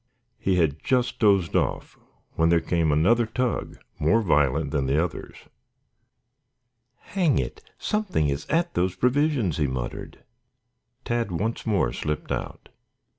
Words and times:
He 0.39 0.55
had 0.55 0.83
just 0.83 1.19
dozed 1.19 1.55
off 1.55 1.95
when 2.31 2.49
there 2.49 2.59
came 2.59 2.91
another 2.91 3.27
tug 3.27 3.77
more 3.99 4.23
violent 4.23 4.71
than 4.71 4.87
the 4.87 4.97
others. 4.97 5.37
"Hang 6.95 7.37
it! 7.37 7.61
Something 7.77 8.27
is 8.27 8.47
at 8.47 8.73
those 8.73 8.95
provisions," 8.95 9.57
he 9.57 9.67
muttered. 9.67 10.23
Tad 11.05 11.31
once 11.31 11.67
more 11.67 11.93
slipped 11.93 12.31
out. 12.31 12.69